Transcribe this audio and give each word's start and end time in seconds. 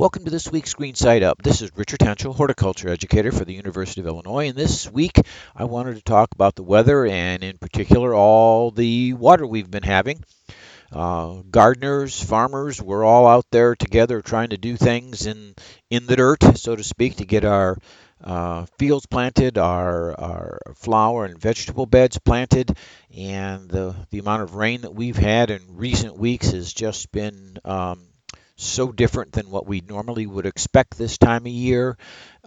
Welcome 0.00 0.24
to 0.24 0.30
this 0.30 0.50
week's 0.50 0.72
Green 0.72 0.94
Side 0.94 1.22
Up. 1.22 1.42
This 1.42 1.60
is 1.60 1.76
Richard 1.76 1.98
Hentschel, 1.98 2.34
horticulture 2.34 2.88
educator 2.88 3.30
for 3.32 3.44
the 3.44 3.52
University 3.52 4.00
of 4.00 4.06
Illinois, 4.06 4.48
and 4.48 4.56
this 4.56 4.90
week 4.90 5.20
I 5.54 5.64
wanted 5.64 5.96
to 5.96 6.02
talk 6.02 6.32
about 6.32 6.54
the 6.54 6.62
weather 6.62 7.04
and, 7.04 7.44
in 7.44 7.58
particular, 7.58 8.14
all 8.14 8.70
the 8.70 9.12
water 9.12 9.46
we've 9.46 9.70
been 9.70 9.82
having. 9.82 10.24
Uh, 10.90 11.42
gardeners, 11.50 12.18
farmers, 12.18 12.80
we're 12.80 13.04
all 13.04 13.26
out 13.26 13.44
there 13.50 13.76
together 13.76 14.22
trying 14.22 14.48
to 14.48 14.56
do 14.56 14.74
things 14.74 15.26
in 15.26 15.54
in 15.90 16.06
the 16.06 16.16
dirt, 16.16 16.56
so 16.56 16.74
to 16.74 16.82
speak, 16.82 17.16
to 17.16 17.26
get 17.26 17.44
our 17.44 17.76
uh, 18.24 18.64
fields 18.78 19.04
planted, 19.04 19.58
our, 19.58 20.18
our 20.18 20.60
flower 20.76 21.26
and 21.26 21.38
vegetable 21.38 21.84
beds 21.84 22.18
planted, 22.18 22.74
and 23.14 23.68
the, 23.68 23.94
the 24.08 24.20
amount 24.20 24.40
of 24.40 24.54
rain 24.54 24.80
that 24.80 24.94
we've 24.94 25.18
had 25.18 25.50
in 25.50 25.60
recent 25.68 26.16
weeks 26.16 26.52
has 26.52 26.72
just 26.72 27.12
been 27.12 27.58
um, 27.66 28.06
so 28.60 28.92
different 28.92 29.32
than 29.32 29.50
what 29.50 29.66
we 29.66 29.80
normally 29.80 30.26
would 30.26 30.46
expect 30.46 30.96
this 30.96 31.18
time 31.18 31.42
of 31.42 31.52
year. 31.52 31.96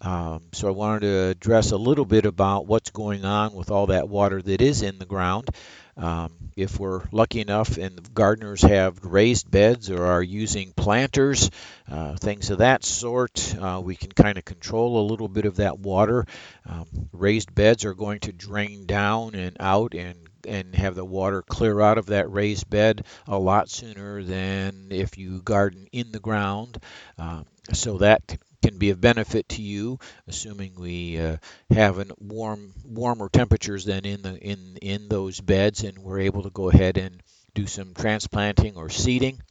Um, 0.01 0.41
so 0.51 0.67
I 0.67 0.71
wanted 0.71 1.01
to 1.01 1.27
address 1.29 1.71
a 1.71 1.77
little 1.77 2.05
bit 2.05 2.25
about 2.25 2.67
what's 2.67 2.91
going 2.91 3.25
on 3.25 3.53
with 3.53 3.71
all 3.71 3.87
that 3.87 4.09
water 4.09 4.41
that 4.41 4.61
is 4.61 4.81
in 4.81 4.99
the 4.99 5.05
ground. 5.05 5.49
Um, 5.95 6.33
if 6.55 6.79
we're 6.79 7.03
lucky 7.11 7.41
enough 7.41 7.77
and 7.77 7.95
the 7.95 8.09
gardeners 8.09 8.61
have 8.63 9.03
raised 9.05 9.49
beds 9.49 9.91
or 9.91 10.05
are 10.05 10.23
using 10.23 10.73
planters, 10.75 11.51
uh, 11.89 12.15
things 12.15 12.49
of 12.49 12.59
that 12.59 12.83
sort, 12.83 13.55
uh, 13.55 13.79
we 13.83 13.95
can 13.95 14.11
kind 14.11 14.37
of 14.37 14.45
control 14.45 14.99
a 14.99 15.09
little 15.09 15.27
bit 15.27 15.45
of 15.45 15.57
that 15.57 15.77
water. 15.77 16.25
Um, 16.67 16.87
raised 17.11 17.53
beds 17.53 17.85
are 17.85 17.93
going 17.93 18.21
to 18.21 18.31
drain 18.31 18.87
down 18.87 19.35
and 19.35 19.55
out 19.59 19.93
and 19.93 20.17
and 20.47 20.75
have 20.75 20.95
the 20.95 21.05
water 21.05 21.41
clear 21.41 21.79
out 21.81 21.97
of 21.97 22.07
that 22.07 22.31
raised 22.31 22.69
bed 22.69 23.05
a 23.27 23.37
lot 23.37 23.69
sooner 23.69 24.23
than 24.23 24.87
if 24.91 25.17
you 25.17 25.41
garden 25.41 25.87
in 25.91 26.11
the 26.11 26.19
ground. 26.19 26.77
Um, 27.17 27.45
so 27.71 27.99
that 27.99 28.37
can 28.63 28.77
be 28.77 28.91
of 28.91 29.01
benefit 29.01 29.47
to 29.49 29.61
you, 29.61 29.99
assuming 30.27 30.73
we 30.75 31.19
uh, 31.19 31.37
have 31.69 31.99
an 31.99 32.11
warm, 32.17 32.73
warmer 32.85 33.29
temperatures 33.29 33.85
than 33.85 34.05
in 34.05 34.21
the 34.21 34.37
in 34.37 34.77
in 34.81 35.09
those 35.09 35.39
beds, 35.41 35.83
and 35.83 35.99
we're 35.99 36.19
able 36.19 36.43
to 36.43 36.49
go 36.49 36.69
ahead 36.69 36.97
and 36.97 37.21
do 37.53 37.67
some 37.67 37.93
transplanting 37.93 38.77
or 38.77 38.89
seeding. 38.89 39.41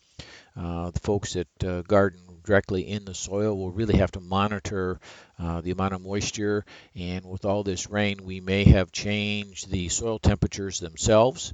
Uh, 0.57 0.91
the 0.91 1.01
folks 1.01 1.35
that 1.35 1.65
uh, 1.65 1.83
garden 1.83 2.21
directly 2.45 2.83
in 2.89 3.05
the 3.05 3.15
soil 3.15 3.57
We'll 3.57 3.71
really 3.71 3.99
have 3.99 4.13
to 4.13 4.21
monitor 4.21 5.01
uh, 5.39 5.61
the 5.61 5.71
amount 5.71 5.95
of 5.95 6.03
moisture. 6.03 6.65
And 6.95 7.25
with 7.25 7.45
all 7.45 7.63
this 7.63 7.89
rain, 7.91 8.25
we 8.25 8.41
may 8.41 8.65
have 8.65 8.93
changed 8.93 9.71
the 9.71 9.89
soil 9.89 10.19
temperatures 10.19 10.81
themselves. 10.81 11.53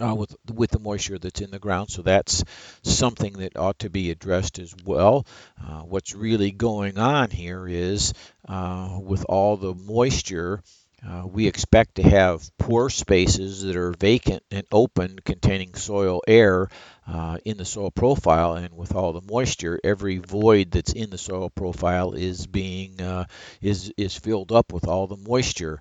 Uh, 0.00 0.12
with 0.12 0.34
with 0.52 0.70
the 0.70 0.80
moisture 0.80 1.20
that's 1.20 1.40
in 1.40 1.52
the 1.52 1.58
ground. 1.60 1.88
So 1.88 2.02
that's 2.02 2.42
something 2.82 3.34
that 3.34 3.56
ought 3.56 3.78
to 3.80 3.90
be 3.90 4.10
addressed 4.10 4.58
as 4.58 4.74
well. 4.84 5.24
Uh, 5.62 5.82
what's 5.82 6.16
really 6.16 6.50
going 6.50 6.98
on 6.98 7.30
here 7.30 7.68
is 7.68 8.12
uh, 8.48 8.98
with 9.00 9.24
all 9.28 9.56
the 9.56 9.72
moisture. 9.72 10.64
Uh, 11.06 11.26
we 11.26 11.46
expect 11.46 11.96
to 11.96 12.02
have 12.02 12.50
pore 12.56 12.88
spaces 12.88 13.62
that 13.62 13.76
are 13.76 13.92
vacant 13.92 14.42
and 14.50 14.66
open 14.72 15.18
containing 15.24 15.74
soil 15.74 16.22
air 16.26 16.68
uh, 17.06 17.36
in 17.44 17.58
the 17.58 17.64
soil 17.64 17.90
profile 17.90 18.54
and 18.54 18.74
with 18.74 18.94
all 18.94 19.12
the 19.12 19.20
moisture 19.20 19.78
every 19.84 20.16
void 20.16 20.70
that's 20.70 20.94
in 20.94 21.10
the 21.10 21.18
soil 21.18 21.50
profile 21.50 22.14
is 22.14 22.46
being 22.46 23.02
uh, 23.02 23.26
is 23.60 23.92
is 23.98 24.16
filled 24.16 24.50
up 24.50 24.72
with 24.72 24.88
all 24.88 25.06
the 25.06 25.16
moisture. 25.16 25.78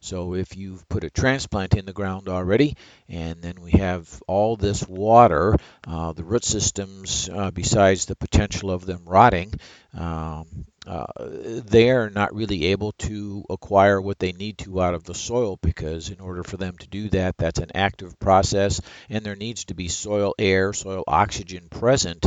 So 0.00 0.34
if 0.34 0.56
you've 0.56 0.88
put 0.88 1.04
a 1.04 1.10
transplant 1.10 1.74
in 1.74 1.84
the 1.84 1.92
ground 1.92 2.28
already 2.28 2.76
and 3.08 3.42
then 3.42 3.60
we 3.60 3.72
have 3.72 4.22
all 4.26 4.56
this 4.56 4.86
water 4.88 5.56
uh, 5.86 6.12
the 6.12 6.24
root 6.24 6.44
systems 6.44 7.28
uh, 7.28 7.50
besides 7.50 8.06
the 8.06 8.16
potential 8.16 8.70
of 8.70 8.86
them 8.86 9.02
rotting 9.04 9.52
um, 9.94 10.66
uh, 10.86 11.06
they 11.18 11.90
are 11.90 12.10
not 12.10 12.34
really 12.34 12.66
able 12.66 12.92
to 12.92 13.44
acquire 13.48 14.00
what 14.00 14.18
they 14.18 14.32
need 14.32 14.58
to 14.58 14.82
out 14.82 14.94
of 14.94 15.04
the 15.04 15.14
soil 15.14 15.58
because 15.62 16.10
in 16.10 16.20
order 16.20 16.42
for 16.42 16.56
them 16.56 16.76
to 16.76 16.88
do 16.88 17.08
that 17.08 17.36
that's 17.36 17.60
an 17.60 17.70
active 17.74 18.18
process 18.18 18.80
and 19.08 19.24
there 19.24 19.36
needs 19.36 19.66
to 19.66 19.74
be 19.74 19.88
soil 19.88 20.34
air 20.38 20.72
soil 20.72 21.04
oxygen 21.06 21.68
present 21.70 22.26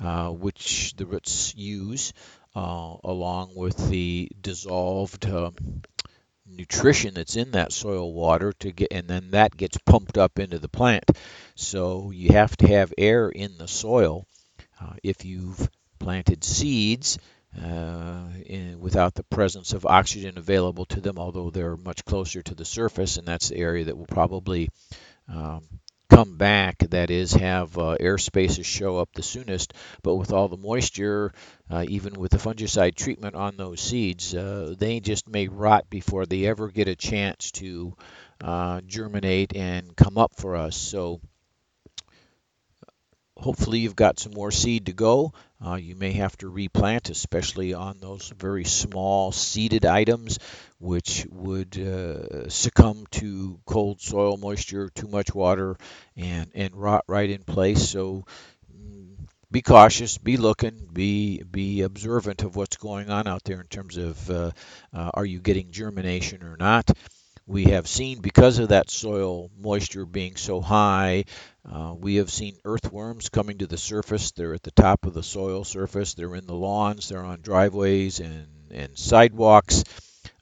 uh, 0.00 0.30
which 0.30 0.94
the 0.96 1.06
roots 1.06 1.54
use 1.54 2.12
uh, 2.54 2.96
along 3.04 3.52
with 3.54 3.76
the 3.88 4.30
dissolved 4.40 5.26
um, 5.26 5.54
nutrition 6.46 7.14
that's 7.14 7.36
in 7.36 7.52
that 7.52 7.72
soil 7.72 8.12
water 8.12 8.52
to 8.52 8.72
get 8.72 8.88
and 8.92 9.08
then 9.08 9.30
that 9.30 9.56
gets 9.56 9.78
pumped 9.78 10.18
up 10.18 10.38
into 10.38 10.58
the 10.58 10.68
plant. 10.68 11.04
So 11.54 12.10
you 12.10 12.32
have 12.32 12.56
to 12.58 12.68
have 12.68 12.92
air 12.98 13.28
in 13.28 13.56
the 13.58 13.68
soil 13.68 14.26
uh, 14.80 14.94
if 15.02 15.24
you've 15.24 15.68
planted 15.98 16.44
seeds 16.44 17.18
uh, 17.60 18.28
in, 18.46 18.80
without 18.80 19.14
the 19.14 19.24
presence 19.24 19.72
of 19.72 19.86
oxygen 19.86 20.38
available 20.38 20.86
to 20.86 21.00
them, 21.00 21.18
although 21.18 21.50
they're 21.50 21.76
much 21.76 22.04
closer 22.04 22.42
to 22.42 22.54
the 22.54 22.64
surface, 22.64 23.16
and 23.16 23.26
that's 23.26 23.48
the 23.48 23.56
area 23.56 23.84
that 23.84 23.96
will 23.96 24.06
probably 24.06 24.70
um, 25.28 25.62
come 26.08 26.36
back, 26.36 26.78
that 26.90 27.10
is, 27.10 27.32
have 27.32 27.76
uh, 27.78 27.96
air 27.98 28.18
spaces 28.18 28.66
show 28.66 28.98
up 28.98 29.08
the 29.14 29.22
soonest. 29.22 29.72
But 30.02 30.16
with 30.16 30.32
all 30.32 30.48
the 30.48 30.56
moisture, 30.56 31.32
uh, 31.70 31.84
even 31.88 32.14
with 32.14 32.32
the 32.32 32.38
fungicide 32.38 32.94
treatment 32.94 33.34
on 33.34 33.56
those 33.56 33.80
seeds, 33.80 34.34
uh, 34.34 34.74
they 34.78 35.00
just 35.00 35.28
may 35.28 35.48
rot 35.48 35.88
before 35.88 36.26
they 36.26 36.46
ever 36.46 36.68
get 36.68 36.88
a 36.88 36.96
chance 36.96 37.50
to 37.52 37.96
uh, 38.42 38.82
germinate 38.86 39.56
and 39.56 39.96
come 39.96 40.18
up 40.18 40.32
for 40.36 40.56
us. 40.56 40.76
So 40.76 41.20
hopefully 43.36 43.80
you've 43.80 43.96
got 43.96 44.18
some 44.18 44.32
more 44.32 44.50
seed 44.50 44.86
to 44.86 44.92
go. 44.92 45.32
Uh, 45.64 45.74
you 45.74 45.94
may 45.94 46.12
have 46.12 46.36
to 46.38 46.48
replant, 46.48 47.10
especially 47.10 47.72
on 47.72 47.98
those 48.00 48.32
very 48.36 48.64
small 48.64 49.32
seeded 49.32 49.86
items, 49.86 50.38
which 50.78 51.26
would 51.30 51.78
uh, 51.78 52.48
succumb 52.48 53.06
to 53.12 53.60
cold 53.64 54.00
soil 54.00 54.36
moisture, 54.36 54.90
too 54.90 55.08
much 55.08 55.34
water, 55.34 55.76
and, 56.16 56.50
and 56.54 56.74
rot 56.74 57.04
right 57.06 57.30
in 57.30 57.42
place. 57.44 57.88
So 57.88 58.24
mm, 58.76 59.14
be 59.50 59.62
cautious, 59.62 60.18
be 60.18 60.36
looking, 60.36 60.88
be 60.92 61.42
be 61.42 61.82
observant 61.82 62.42
of 62.42 62.56
what's 62.56 62.76
going 62.76 63.10
on 63.10 63.28
out 63.28 63.44
there 63.44 63.60
in 63.60 63.66
terms 63.68 63.96
of 63.96 64.30
uh, 64.30 64.50
uh, 64.92 65.10
are 65.14 65.26
you 65.26 65.38
getting 65.38 65.70
germination 65.70 66.42
or 66.42 66.56
not 66.56 66.90
we 67.46 67.64
have 67.64 67.86
seen 67.88 68.20
because 68.20 68.58
of 68.58 68.68
that 68.68 68.90
soil 68.90 69.50
moisture 69.60 70.06
being 70.06 70.36
so 70.36 70.60
high 70.60 71.24
uh, 71.70 71.94
we 71.96 72.16
have 72.16 72.30
seen 72.30 72.56
earthworms 72.64 73.28
coming 73.28 73.58
to 73.58 73.66
the 73.66 73.78
surface. 73.78 74.32
They're 74.32 74.54
at 74.54 74.62
the 74.62 74.72
top 74.72 75.06
of 75.06 75.14
the 75.14 75.22
soil 75.22 75.62
surface. 75.62 76.14
They're 76.14 76.34
in 76.34 76.46
the 76.46 76.54
lawns. 76.54 77.08
They're 77.08 77.22
on 77.22 77.40
driveways 77.40 78.18
and, 78.18 78.48
and 78.72 78.98
sidewalks. 78.98 79.84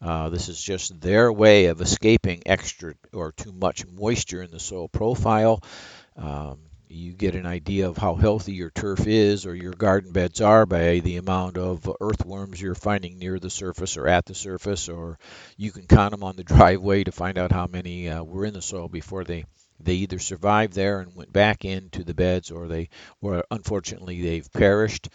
Uh, 0.01 0.31
this 0.31 0.49
is 0.49 0.61
just 0.61 0.99
their 0.99 1.31
way 1.31 1.67
of 1.67 1.83
escaping 1.83 2.43
extra 2.47 2.95
or 3.13 3.33
too 3.33 3.53
much 3.53 3.87
moisture 3.87 4.43
in 4.43 4.51
the 4.51 4.59
soil 4.59 4.89
profile. 4.89 5.63
Um, 6.17 6.59
you 6.91 7.13
get 7.13 7.35
an 7.35 7.47
idea 7.47 7.89
of 7.89 7.97
how 7.97 8.15
healthy 8.15 8.53
your 8.53 8.71
turf 8.71 9.07
is 9.07 9.47
or 9.47 9.55
your 9.55 9.73
garden 9.73 10.13
beds 10.13 10.41
are 10.41 10.67
by 10.67 10.99
the 11.01 11.17
amount 11.17 11.57
of 11.57 11.89
earthworms 12.01 12.61
you're 12.61 12.75
finding 12.75 13.19
near 13.19 13.39
the 13.39 13.51
surface 13.51 13.97
or 13.97 14.09
at 14.09 14.27
the 14.27 14.35
surface, 14.35 14.89
or 14.89 15.19
you 15.57 15.71
can 15.71 15.87
count 15.87 16.11
them 16.11 16.25
on 16.25 16.37
the 16.37 16.45
driveway 16.53 17.05
to 17.05 17.13
find 17.13 17.39
out 17.39 17.53
how 17.53 17.67
many 17.67 18.09
uh, 18.09 18.23
were 18.23 18.45
in 18.45 18.55
the 18.55 18.63
soil 18.63 18.89
before 18.89 19.25
they 19.25 19.45
they 19.83 19.95
either 19.95 20.19
survived 20.19 20.75
there 20.75 21.01
and 21.01 21.17
went 21.17 21.33
back 21.33 21.65
into 21.65 22.05
the 22.05 22.13
beds, 22.15 22.51
or 22.51 22.69
they 22.69 22.89
or 23.23 23.45
unfortunately 23.51 24.21
they've 24.23 24.53
perished. 24.53 25.09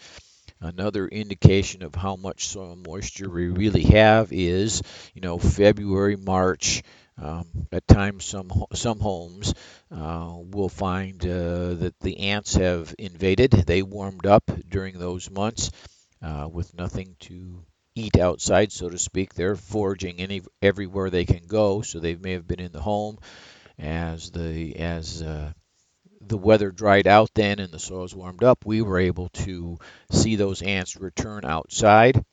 Another 0.60 1.06
indication 1.06 1.82
of 1.82 1.94
how 1.94 2.16
much 2.16 2.48
soil 2.48 2.76
moisture 2.76 3.28
we 3.30 3.48
really 3.48 3.84
have 3.84 4.32
is, 4.32 4.82
you 5.14 5.20
know, 5.20 5.38
February, 5.38 6.16
March. 6.16 6.82
Um, 7.18 7.66
at 7.72 7.86
times, 7.88 8.24
some 8.26 8.50
some 8.74 9.00
homes 9.00 9.54
uh, 9.90 10.34
will 10.38 10.68
find 10.68 11.22
uh, 11.24 11.74
that 11.74 11.94
the 12.00 12.18
ants 12.18 12.54
have 12.54 12.94
invaded. 12.98 13.50
They 13.52 13.82
warmed 13.82 14.26
up 14.26 14.50
during 14.68 14.98
those 14.98 15.30
months 15.30 15.70
uh, 16.22 16.48
with 16.52 16.74
nothing 16.74 17.16
to 17.20 17.64
eat 17.94 18.18
outside, 18.18 18.70
so 18.72 18.90
to 18.90 18.98
speak. 18.98 19.34
They're 19.34 19.56
foraging 19.56 20.20
any 20.20 20.42
everywhere 20.60 21.08
they 21.10 21.24
can 21.24 21.46
go, 21.46 21.82
so 21.82 22.00
they 22.00 22.16
may 22.16 22.32
have 22.32 22.46
been 22.46 22.60
in 22.60 22.72
the 22.72 22.82
home 22.82 23.18
as 23.78 24.30
the 24.30 24.76
as 24.76 25.22
uh, 25.22 25.52
the 26.20 26.38
weather 26.38 26.70
dried 26.70 27.06
out 27.06 27.30
then 27.34 27.58
and 27.60 27.72
the 27.72 27.78
soils 27.78 28.14
warmed 28.14 28.44
up. 28.44 28.66
We 28.66 28.82
were 28.82 28.98
able 28.98 29.30
to 29.30 29.78
see 30.10 30.36
those 30.36 30.62
ants 30.62 30.96
return 30.96 31.44
outside 31.44 32.24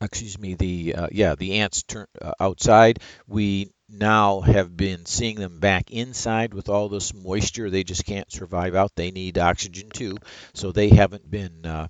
excuse 0.00 0.38
me 0.38 0.54
the 0.54 0.94
uh, 0.94 1.08
yeah 1.10 1.34
the 1.34 1.54
ants 1.60 1.82
turn 1.82 2.06
uh, 2.22 2.32
outside 2.40 3.00
we 3.26 3.70
now 3.88 4.40
have 4.40 4.76
been 4.76 5.06
seeing 5.06 5.36
them 5.36 5.60
back 5.60 5.90
inside 5.90 6.54
with 6.54 6.68
all 6.68 6.88
this 6.88 7.14
moisture. 7.14 7.70
They 7.70 7.84
just 7.84 8.04
can't 8.04 8.30
survive 8.30 8.74
out. 8.74 8.94
They 8.94 9.10
need 9.10 9.38
oxygen 9.38 9.90
too, 9.90 10.18
so 10.52 10.72
they 10.72 10.88
haven't 10.88 11.30
been 11.30 11.64
uh, 11.64 11.88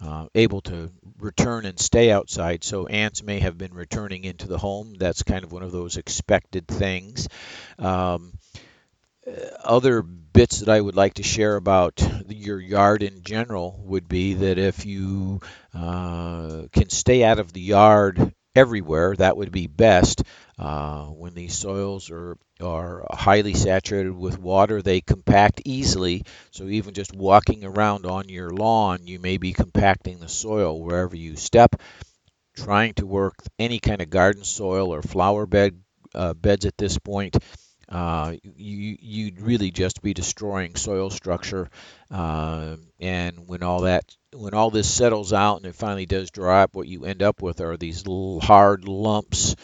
uh, 0.00 0.26
able 0.34 0.62
to 0.62 0.90
return 1.18 1.66
and 1.66 1.78
stay 1.78 2.10
outside. 2.10 2.64
So 2.64 2.86
ants 2.86 3.22
may 3.22 3.40
have 3.40 3.58
been 3.58 3.74
returning 3.74 4.24
into 4.24 4.48
the 4.48 4.58
home. 4.58 4.94
That's 4.98 5.22
kind 5.22 5.44
of 5.44 5.52
one 5.52 5.62
of 5.62 5.72
those 5.72 5.96
expected 5.96 6.66
things. 6.68 7.28
Um, 7.78 8.32
other 9.64 10.02
bits 10.02 10.60
that 10.60 10.68
I 10.68 10.80
would 10.80 10.96
like 10.96 11.14
to 11.14 11.22
share 11.22 11.56
about 11.56 12.00
your 12.28 12.60
yard 12.60 13.02
in 13.02 13.22
general 13.22 13.80
would 13.84 14.08
be 14.08 14.34
that 14.34 14.58
if 14.58 14.86
you 14.86 15.40
uh, 15.74 16.62
can 16.72 16.88
stay 16.90 17.24
out 17.24 17.38
of 17.38 17.52
the 17.52 17.60
yard 17.60 18.32
everywhere, 18.54 19.14
that 19.16 19.36
would 19.36 19.52
be 19.52 19.66
best. 19.66 20.22
Uh, 20.58 21.06
when 21.06 21.34
these 21.34 21.54
soils 21.56 22.10
are, 22.10 22.36
are 22.60 23.06
highly 23.10 23.54
saturated 23.54 24.12
with 24.16 24.38
water, 24.38 24.82
they 24.82 25.00
compact 25.00 25.62
easily. 25.64 26.24
So 26.50 26.64
even 26.66 26.94
just 26.94 27.14
walking 27.14 27.64
around 27.64 28.06
on 28.06 28.28
your 28.28 28.50
lawn, 28.50 29.06
you 29.06 29.18
may 29.20 29.36
be 29.38 29.52
compacting 29.52 30.18
the 30.18 30.28
soil 30.28 30.80
wherever 30.82 31.16
you 31.16 31.36
step. 31.36 31.80
Trying 32.56 32.94
to 32.94 33.06
work 33.06 33.36
any 33.58 33.78
kind 33.78 34.02
of 34.02 34.10
garden 34.10 34.44
soil 34.44 34.92
or 34.92 35.02
flower 35.02 35.46
bed 35.46 35.80
uh, 36.14 36.34
beds 36.34 36.66
at 36.66 36.76
this 36.76 36.98
point 36.98 37.36
uh, 37.88 38.34
you, 38.42 38.96
you'd 39.00 39.40
really 39.40 39.70
just 39.70 40.02
be 40.02 40.14
destroying 40.14 40.76
soil 40.76 41.10
structure. 41.10 41.70
Uh, 42.10 42.76
and 43.00 43.48
when 43.48 43.62
all 43.62 43.82
that, 43.82 44.04
when 44.34 44.54
all 44.54 44.70
this 44.70 44.92
settles 44.92 45.32
out 45.32 45.56
and 45.56 45.66
it 45.66 45.74
finally 45.74 46.06
does 46.06 46.30
dry 46.30 46.62
up, 46.62 46.74
what 46.74 46.88
you 46.88 47.04
end 47.04 47.22
up 47.22 47.40
with 47.40 47.60
are 47.60 47.76
these 47.76 48.06
little 48.06 48.40
hard 48.40 48.86
lumps 48.86 49.56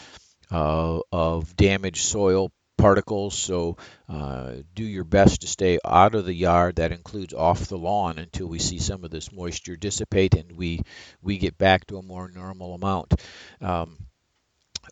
uh, 0.51 0.99
of 1.11 1.55
damaged 1.55 2.03
soil 2.05 2.51
particles. 2.77 3.37
So 3.37 3.77
uh, 4.09 4.53
do 4.73 4.83
your 4.83 5.03
best 5.03 5.41
to 5.41 5.47
stay 5.47 5.79
out 5.85 6.15
of 6.15 6.25
the 6.25 6.33
yard. 6.33 6.77
That 6.77 6.91
includes 6.91 7.33
off 7.33 7.67
the 7.67 7.77
lawn 7.77 8.17
until 8.17 8.47
we 8.47 8.59
see 8.59 8.79
some 8.79 9.03
of 9.03 9.11
this 9.11 9.31
moisture 9.31 9.75
dissipate 9.75 10.35
and 10.35 10.51
we 10.51 10.81
we 11.21 11.37
get 11.37 11.57
back 11.57 11.85
to 11.87 11.97
a 11.97 12.03
more 12.03 12.27
normal 12.27 12.73
amount. 12.73 13.13
Um, 13.61 13.97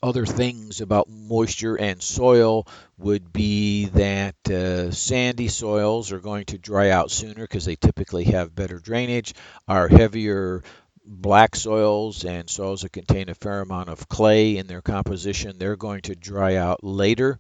other 0.04 0.26
things 0.26 0.82
about 0.82 1.10
moisture 1.10 1.76
and 1.80 2.04
soil 2.04 2.68
would 2.98 3.32
be 3.32 3.86
that 3.86 4.36
uh, 4.52 4.92
sandy 4.92 5.48
soils 5.48 6.12
are 6.12 6.20
going 6.20 6.44
to 6.44 6.58
dry 6.58 6.90
out 6.90 7.10
sooner 7.10 7.44
because 7.44 7.64
they 7.64 7.78
typically 7.78 8.26
have 8.26 8.54
better 8.54 8.80
drainage. 8.80 9.34
Our 9.66 9.88
heavier 9.88 10.62
black 11.06 11.56
soils 11.56 12.26
and 12.26 12.50
soils 12.50 12.82
that 12.82 12.92
contain 12.92 13.30
a 13.30 13.36
fair 13.36 13.62
amount 13.62 13.88
of 13.88 14.10
clay 14.10 14.58
in 14.58 14.68
their 14.68 14.82
composition, 14.82 15.58
they're 15.58 15.78
going 15.78 16.02
to 16.02 16.16
dry 16.16 16.58
out 16.58 16.84
later 16.84 17.40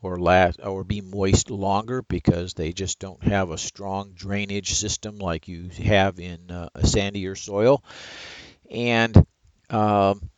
or 0.00 0.16
last 0.16 0.60
or 0.62 0.84
be 0.84 1.00
moist 1.00 1.50
longer 1.50 2.02
because 2.02 2.54
they 2.54 2.72
just 2.72 3.00
don't 3.00 3.22
have 3.24 3.50
a 3.50 3.58
strong 3.58 4.12
drainage 4.14 4.74
system 4.74 5.18
like 5.18 5.48
you 5.48 5.70
have 5.82 6.20
in 6.20 6.52
uh, 6.52 6.68
a 6.76 6.82
sandier 6.82 7.36
soil. 7.36 7.82
And 8.70 9.26
um, 9.70 10.30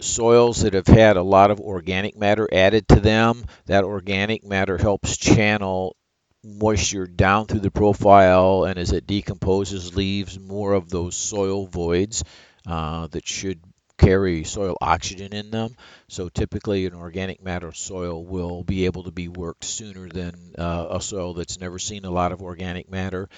soils 0.00 0.62
that 0.62 0.74
have 0.74 0.86
had 0.86 1.16
a 1.16 1.22
lot 1.22 1.50
of 1.50 1.60
organic 1.60 2.16
matter 2.16 2.48
added 2.52 2.88
to 2.88 3.00
them, 3.00 3.44
that 3.66 3.84
organic 3.84 4.44
matter 4.44 4.78
helps 4.78 5.16
channel 5.16 5.96
moisture 6.44 7.06
down 7.06 7.46
through 7.46 7.60
the 7.60 7.70
profile 7.70 8.64
and 8.64 8.78
as 8.78 8.92
it 8.92 9.06
decomposes 9.06 9.96
leaves 9.96 10.38
more 10.38 10.74
of 10.74 10.88
those 10.88 11.16
soil 11.16 11.66
voids 11.66 12.22
uh, 12.66 13.06
that 13.08 13.26
should 13.26 13.60
carry 13.98 14.44
soil 14.44 14.76
oxygen 14.80 15.32
in 15.32 15.50
them. 15.50 15.74
So 16.08 16.28
typically 16.28 16.86
an 16.86 16.94
organic 16.94 17.42
matter 17.42 17.72
soil 17.72 18.24
will 18.24 18.62
be 18.62 18.84
able 18.84 19.04
to 19.04 19.10
be 19.10 19.28
worked 19.28 19.64
sooner 19.64 20.08
than 20.08 20.54
uh, 20.58 20.86
a 20.90 21.00
soil 21.00 21.34
that's 21.34 21.58
never 21.58 21.78
seen 21.78 22.04
a 22.04 22.10
lot 22.10 22.32
of 22.32 22.42
organic 22.42 22.90
matter. 22.90 23.28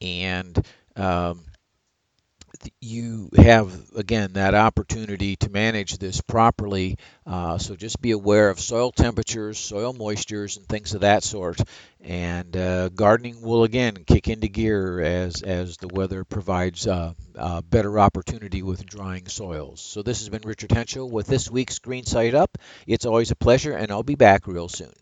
And 0.00 0.64
um, 0.96 1.44
you 2.80 3.30
have 3.36 3.72
again 3.96 4.34
that 4.34 4.54
opportunity 4.54 5.36
to 5.36 5.50
manage 5.50 5.98
this 5.98 6.20
properly. 6.20 6.98
Uh, 7.26 7.58
so 7.58 7.76
just 7.76 8.00
be 8.00 8.12
aware 8.12 8.50
of 8.50 8.60
soil 8.60 8.92
temperatures, 8.92 9.58
soil 9.58 9.94
moistures, 9.94 10.56
and 10.56 10.66
things 10.66 10.94
of 10.94 11.02
that 11.02 11.22
sort. 11.24 11.60
And 12.00 12.56
uh, 12.56 12.88
gardening 12.90 13.40
will 13.42 13.64
again 13.64 14.04
kick 14.06 14.28
into 14.28 14.48
gear 14.48 15.00
as 15.00 15.42
as 15.42 15.76
the 15.78 15.88
weather 15.88 16.24
provides 16.24 16.86
uh, 16.86 17.14
a 17.34 17.62
better 17.62 17.98
opportunity 17.98 18.62
with 18.62 18.84
drying 18.86 19.26
soils. 19.26 19.80
So 19.80 20.02
this 20.02 20.20
has 20.20 20.28
been 20.28 20.42
Richard 20.44 20.70
Hentschel 20.70 21.10
with 21.10 21.26
this 21.26 21.50
week's 21.50 21.78
Green 21.78 22.04
Side 22.04 22.34
Up. 22.34 22.58
It's 22.86 23.06
always 23.06 23.30
a 23.30 23.36
pleasure, 23.36 23.72
and 23.72 23.90
I'll 23.90 24.02
be 24.02 24.16
back 24.16 24.46
real 24.46 24.68
soon. 24.68 24.92